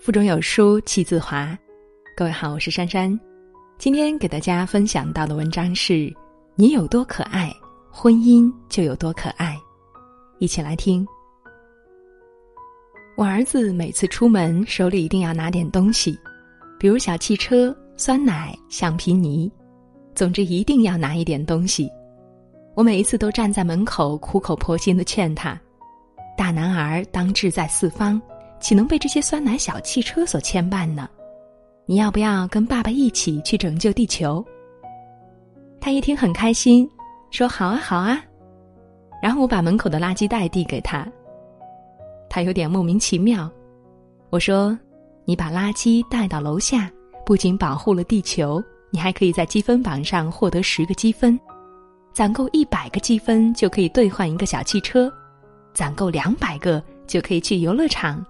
[0.00, 1.58] 腹中有书气自华。
[2.16, 3.18] 各位好，我是珊珊。
[3.78, 6.14] 今天给大家分享到的文章是：
[6.54, 7.52] 你有多可爱，
[7.90, 9.58] 婚姻就有多可爱。
[10.38, 11.04] 一起来听。
[13.16, 16.16] 我儿子每次出门手里一定要拿点东西，
[16.78, 19.50] 比如小汽车、酸奶、橡皮泥，
[20.14, 21.90] 总之一定要拿一点东西。
[22.76, 25.60] 我每一次都站在门口苦口婆心的劝他
[26.38, 28.20] ：“大男儿当志在四方。”
[28.60, 31.08] 岂能被这些酸奶小汽车所牵绊呢？
[31.86, 34.44] 你要不要跟爸爸一起去拯救地球？
[35.80, 36.88] 他一听很开心，
[37.30, 38.20] 说：“好啊，好啊。”
[39.22, 41.06] 然后我把门口的垃圾袋递给他，
[42.28, 43.50] 他有点莫名其妙。
[44.30, 44.78] 我说
[45.24, 46.90] ：“你把垃圾带到楼下，
[47.24, 51.38] 不仅保护了地球，你还可以在积分榜上获得十个积分，
[52.12, 55.10] 攒够一百个积分就可以兑换一个小汽车，
[55.72, 58.22] 攒够两百个就可以去游乐场。”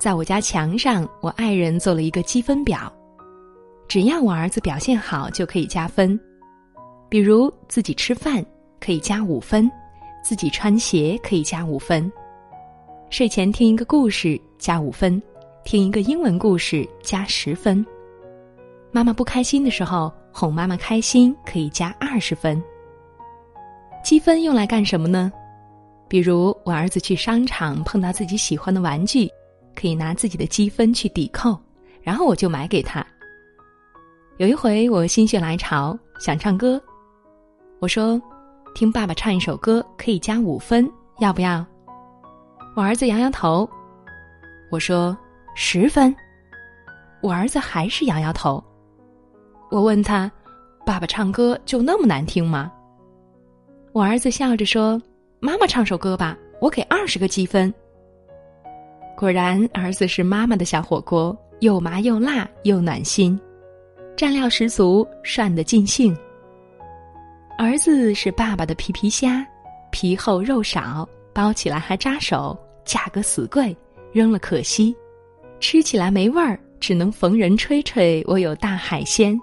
[0.00, 2.90] 在我家墙上，我爱人做了一个积分表，
[3.86, 6.18] 只要我儿子表现好就可以加分。
[7.10, 8.42] 比如自己吃饭
[8.80, 9.70] 可以加五分，
[10.24, 12.10] 自己穿鞋可以加五分，
[13.10, 15.22] 睡前听一个故事加五分，
[15.64, 17.84] 听一个英文故事加十分。
[18.90, 22.58] 妈妈不开心的时候，哄妈妈开心可以加二十分。
[24.02, 25.30] 积分用来干什么呢？
[26.08, 29.30] 比如我儿子去商场碰到自己喜欢的玩具。
[29.74, 31.58] 可以拿自己的积分去抵扣，
[32.02, 33.04] 然后我就买给他。
[34.38, 36.80] 有一回我心血来潮想唱歌，
[37.78, 38.20] 我说
[38.74, 41.64] ：“听爸爸唱一首歌可以加五分，要不要？”
[42.74, 43.68] 我儿子摇摇头。
[44.70, 45.16] 我说
[45.54, 46.14] ：“十分。”
[47.20, 48.62] 我儿子还是摇摇头。
[49.70, 50.30] 我问他
[50.86, 52.72] ：“爸爸唱歌就那么难听吗？”
[53.92, 55.00] 我儿子笑着说
[55.40, 57.72] ：“妈妈唱首歌吧，我给二十个积分。”
[59.20, 63.38] 果然，儿子是妈妈的小火锅，又麻又辣又暖心，
[64.16, 66.16] 蘸料十足，涮得尽兴。
[67.58, 69.46] 儿子是爸爸的皮皮虾，
[69.92, 73.76] 皮厚肉少，包起来还扎手，价格死贵，
[74.10, 74.96] 扔了可惜，
[75.60, 79.38] 吃起来没味儿，只能逢人吹吹我有大海鲜。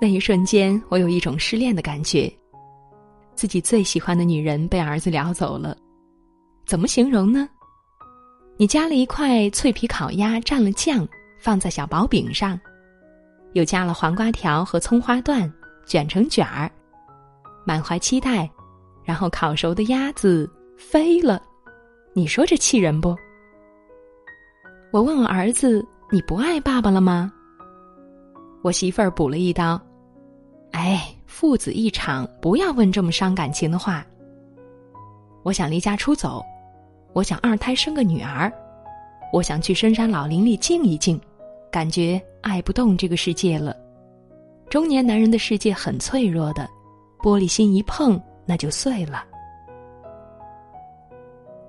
[0.00, 2.32] 那一瞬间，我有一种失恋的感觉，
[3.34, 5.76] 自己最喜欢的女人被儿子撩走了。
[6.70, 7.48] 怎么形容呢？
[8.56, 11.04] 你加了一块脆皮烤鸭，蘸了酱，
[11.36, 12.56] 放在小薄饼上，
[13.54, 15.52] 又加了黄瓜条和葱花段，
[15.84, 16.70] 卷成卷儿，
[17.66, 18.48] 满怀期待，
[19.02, 20.48] 然后烤熟的鸭子
[20.78, 21.42] 飞了，
[22.12, 23.16] 你说这气人不？
[24.92, 27.32] 我问我儿子：“你不爱爸爸了吗？”
[28.62, 29.80] 我媳妇儿补了一刀
[30.70, 34.06] ：“哎，父子一场，不要问这么伤感情的话。”
[35.42, 36.40] 我想离家出走。
[37.12, 38.52] 我想二胎生个女儿，
[39.32, 41.20] 我想去深山老林里静一静，
[41.70, 43.76] 感觉爱不动这个世界了。
[44.68, 46.68] 中年男人的世界很脆弱的，
[47.20, 49.24] 玻璃心一碰那就碎了。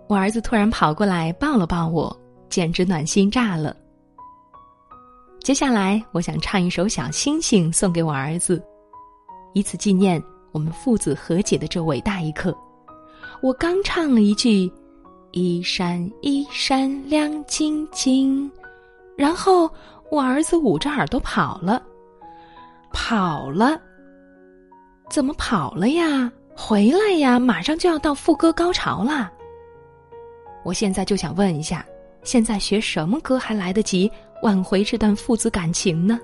[0.08, 2.16] 我儿子突然跑过来抱了抱我，
[2.48, 3.76] 简直暖心炸了。
[5.42, 8.64] 接下来，我想唱一首《小星星》送给我儿子，
[9.54, 12.56] 以此纪念我们父子和解的这伟大一刻。
[13.42, 14.72] 我刚唱了一句。
[15.32, 18.52] 一闪一闪亮晶晶，
[19.16, 19.70] 然后
[20.10, 21.82] 我儿子捂着耳朵跑了，
[22.92, 23.80] 跑了，
[25.10, 26.32] 怎么跑了呀？
[26.54, 27.40] 回来呀！
[27.40, 29.32] 马上就要到副歌高潮了。
[30.64, 31.86] 我现在就想问一下，
[32.24, 34.12] 现在学什么歌还来得及
[34.44, 36.20] 挽回这段父子感情呢？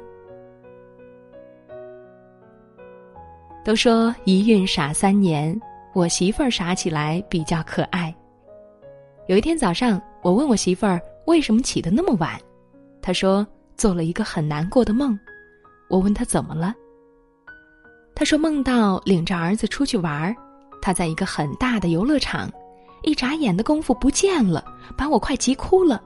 [3.63, 5.59] 都说一孕傻三年，
[5.94, 8.13] 我媳妇儿傻起来比较可爱。
[9.27, 12.39] 有一天早上，我问我媳妇儿为什么起得那么晚，
[13.01, 13.45] 她说
[13.75, 15.19] 做了一个很难过的梦。
[15.89, 16.73] 我问她怎么了，
[18.15, 20.33] 她说梦到领着儿子出去玩儿，
[20.81, 22.49] 他在一个很大的游乐场，
[23.03, 24.63] 一眨眼的功夫不见了，
[24.97, 26.01] 把我快急哭了。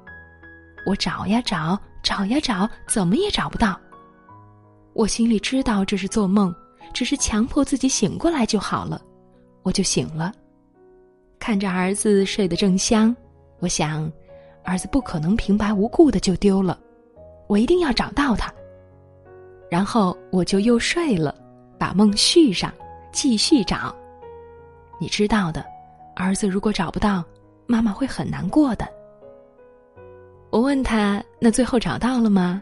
[0.87, 3.79] 我找呀找，找呀找，怎么也找不到。
[4.93, 6.51] 我心里知道这是做梦，
[6.91, 8.99] 只是强迫自己醒过来就好了，
[9.61, 10.33] 我就醒了。
[11.41, 13.13] 看着儿子睡得正香，
[13.57, 14.09] 我想，
[14.63, 16.79] 儿子不可能平白无故的就丢了，
[17.47, 18.53] 我一定要找到他。
[19.67, 21.33] 然后我就又睡了，
[21.79, 22.71] 把梦续上，
[23.11, 23.93] 继续找。
[24.99, 25.65] 你知道的，
[26.15, 27.25] 儿子如果找不到，
[27.65, 28.87] 妈妈会很难过的。
[30.51, 32.61] 我问他：“那最后找到了吗？”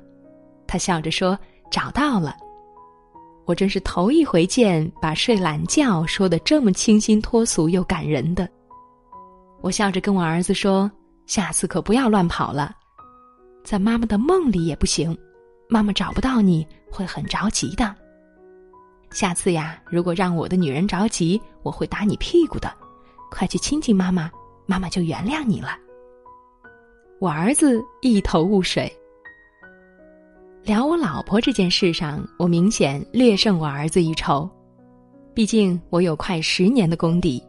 [0.65, 1.37] 他笑着说
[1.69, 2.33] ：“找到了。”
[3.43, 8.49] 我真是头一回见把睡懒觉说的这么清新脱俗又感人的。
[9.61, 10.89] 我笑着跟我儿子说
[11.27, 12.75] ：“下次可不要乱跑了，
[13.63, 15.17] 在妈妈的梦里也不行，
[15.67, 17.95] 妈妈找不到你会很着急的。
[19.11, 22.71] 下次呀，如果让我的女人着急，我会打你屁股的。
[23.31, 24.31] 快去亲亲妈妈，
[24.65, 25.77] 妈妈就原谅你了。
[27.19, 28.91] 我儿子一头雾水。
[30.63, 34.50] 聊我老婆这件事上，我明显略胜我儿子一筹。
[35.33, 37.44] 毕竟我有快十年的功底，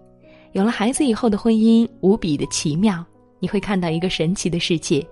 [0.53, 3.05] 有了孩子以后的婚姻无比的奇妙，
[3.39, 5.07] 你会看到一个神奇的世界。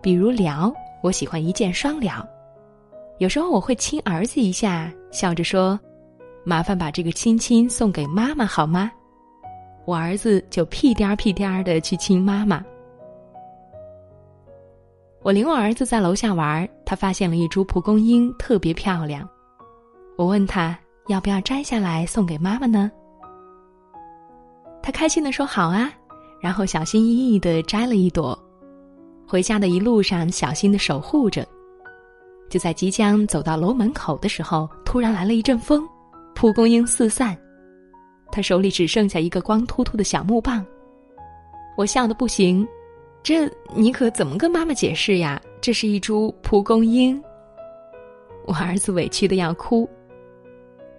[0.00, 0.72] 比如聊，
[1.02, 2.24] 我喜欢一箭双聊。
[3.18, 5.78] 有时候我会亲儿子一下，笑着说
[6.44, 8.90] ：“麻烦把这个亲亲送给妈妈好吗？”
[9.86, 12.64] 我儿子就屁颠儿屁颠儿的去亲妈妈。
[15.22, 19.28] 我领我儿子在楼下玩，他发现了一株蒲公英，特别漂亮。
[20.16, 20.78] 我问他
[21.08, 22.90] 要不要摘下来送给妈妈呢？
[24.84, 25.90] 他开心的说好啊，
[26.42, 28.38] 然后小心翼翼的摘了一朵，
[29.26, 31.42] 回家的一路上小心的守护着。
[32.50, 35.88] 就在即将走到楼门口的时候，突然来了一阵风，
[36.34, 37.34] 蒲公英四散，
[38.30, 40.62] 他手里只剩下一个光秃秃的小木棒。
[41.78, 42.68] 我笑得不行。
[43.22, 45.40] 这你可怎么跟妈妈解释呀？
[45.62, 47.18] 这是一株蒲公英。
[48.46, 49.88] 我儿子委屈的要哭。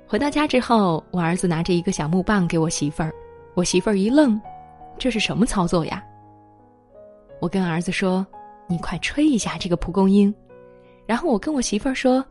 [0.07, 3.13] 回到家之后，我儿子拿着一个小木棒给我媳妇儿，
[3.55, 4.39] 我媳妇儿一愣，
[4.97, 6.03] 这是什么操作呀？
[7.39, 8.25] 我跟儿子说
[8.67, 10.33] ：“你快吹一下这个蒲公英。”
[11.07, 12.23] 然后我跟我媳妇儿说：“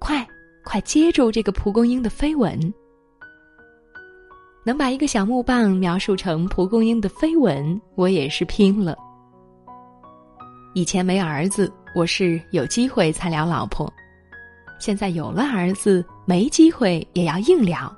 [0.00, 0.26] 快
[0.64, 2.58] 快接住这个蒲公英的飞吻。”
[4.64, 8.96] 能把一个小木棒描述成蒲公英的飞吻，我也是拼了。
[10.74, 13.86] 以前没儿子，我是有机会才聊老婆；
[14.80, 17.94] 现在有了儿子，没机会也要硬聊。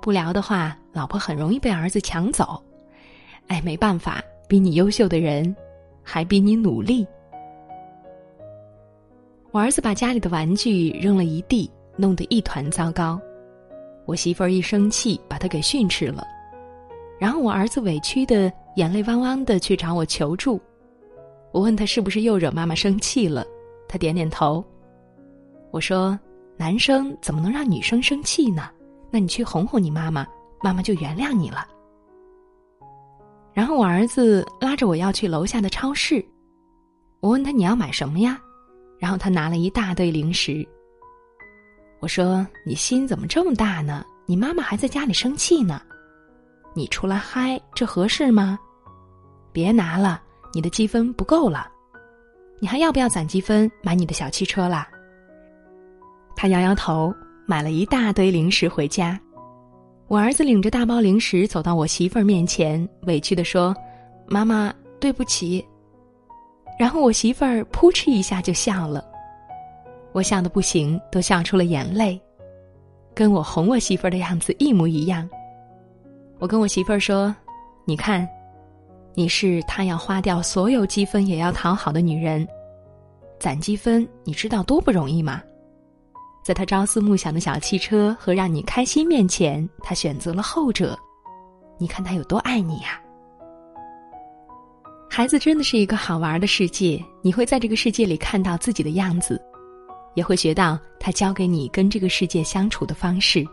[0.00, 2.62] 不聊的话，老婆很容易被儿子抢走。
[3.46, 5.54] 哎，没办法，比你优秀的人，
[6.02, 7.06] 还比你努力。
[9.50, 13.20] 我儿子把家里的玩具扔了一地，弄得一团糟糕。
[14.06, 16.24] 我媳妇儿一生气，把他给训斥了。
[17.18, 20.60] 然后我儿子委屈的眼泪汪汪的去找我求助。
[21.52, 23.44] 我问他是不是又惹妈妈生气了，
[23.88, 24.64] 他点点头。
[25.72, 26.18] 我说
[26.56, 28.70] ：“男生怎么能让女生生气呢？
[29.10, 30.26] 那你去哄哄你妈妈，
[30.62, 31.66] 妈妈就原谅你了。”
[33.52, 36.24] 然后我儿子拉着我要去楼下的超市，
[37.20, 38.40] 我问他你要买什么呀？
[38.98, 40.66] 然后他拿了一大堆零食。
[42.00, 44.04] 我说：“你心怎么这么大呢？
[44.26, 45.82] 你妈妈还在家里生气呢，
[46.74, 48.58] 你出来嗨，这合适吗？
[49.52, 50.22] 别拿了。”
[50.52, 51.70] 你的积分不够了，
[52.58, 54.88] 你还要不要攒积分买你的小汽车啦？
[56.34, 57.14] 他摇摇头，
[57.46, 59.16] 买了一大堆零食回家。
[60.10, 63.72] 我儿子领着大包零食走到我媳妇儿面前，委屈的说
[64.26, 65.64] ：“妈妈，对不起。”
[66.76, 69.04] 然后我媳妇儿扑哧一下就笑了，
[70.10, 72.20] 我笑得不行，都笑出了眼泪，
[73.14, 75.30] 跟我哄我媳妇儿的样子一模一样。
[76.40, 77.32] 我跟我媳妇儿说
[77.86, 78.28] ：“你看。”
[79.14, 82.46] 你是他要花掉所有积分也要讨好的女人，
[83.38, 85.40] 攒积分你知道多不容易吗？
[86.42, 90.98] 在他朝思暮想的小汽车和让你开心面前，他选择了后者。
[91.78, 93.00] 你看他有多爱你呀！
[95.08, 99.40] 孩子真的是一个好玩的世界，你会在这个世界里看到自己的样子，
[100.14, 103.44] 也会学到他教给你跟这个世界相处的方式。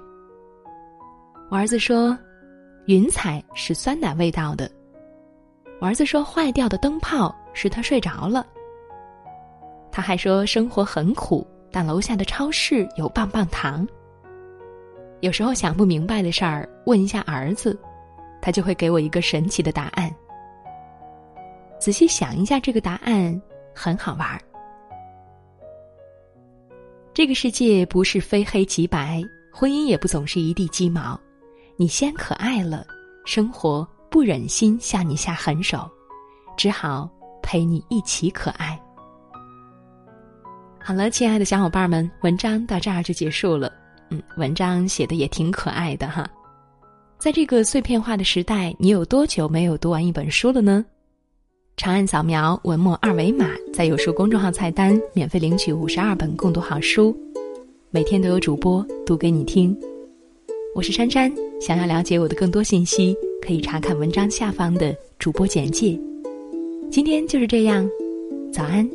[1.50, 2.18] 我儿子说
[2.88, 4.70] ：“云彩是酸奶味道的。”
[5.80, 8.46] 我儿子说：“坏掉的灯泡是他睡着了。”
[9.92, 13.88] 他还说：“生活很苦，但楼下的超市有棒棒糖。”
[15.22, 17.78] 有时候想不明白的事儿，问一下儿子，
[18.42, 20.14] 他就会给我一个神奇的答案。
[21.80, 23.42] 仔细想一下，这个答案
[23.74, 24.40] 很好玩儿。
[27.14, 31.20] 这个世界不是非黑即白，婚姻也不总是一地鸡毛。
[31.76, 32.86] 你先可爱了，
[33.26, 33.88] 生活。
[34.10, 35.88] 不忍心向你下狠手，
[36.56, 37.10] 只好
[37.44, 38.82] 陪你一起可爱。
[40.88, 43.70] 好了，亲爱的小伙伴们，文章到这儿就结束了。
[44.10, 46.26] 嗯，文章写的也挺可爱的哈。
[47.18, 50.86] 在这个碎片化的时代，你有多久没有读完一本书了呢？
[51.76, 57.14] 长按扫描文末二维码，在有书公众号菜单免费领取五十二本共读好书，
[57.92, 59.78] 每天都有主播读给你听。
[60.74, 61.30] 我是珊珊，
[61.60, 63.14] 想要了解我的更多信息。
[63.42, 66.00] 可以查看文章下方的主播简介。
[66.90, 67.86] 今天就是这样，
[68.54, 68.90] 早安。